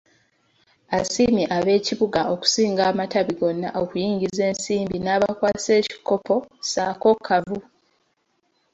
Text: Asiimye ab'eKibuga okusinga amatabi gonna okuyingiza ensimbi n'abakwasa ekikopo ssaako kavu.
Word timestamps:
Asiimye 0.99 1.45
ab'eKibuga 1.57 2.21
okusinga 2.33 2.81
amatabi 2.91 3.33
gonna 3.39 3.69
okuyingiza 3.81 4.41
ensimbi 4.51 4.97
n'abakwasa 5.01 5.71
ekikopo 5.81 6.35
ssaako 6.63 7.09
kavu. 7.25 7.59